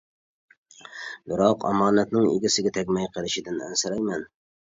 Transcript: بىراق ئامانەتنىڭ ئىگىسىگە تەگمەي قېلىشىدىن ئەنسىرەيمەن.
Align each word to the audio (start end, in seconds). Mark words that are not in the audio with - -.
بىراق 1.33 1.65
ئامانەتنىڭ 1.71 2.25
ئىگىسىگە 2.31 2.73
تەگمەي 2.79 3.07
قېلىشىدىن 3.17 3.63
ئەنسىرەيمەن. 3.67 4.27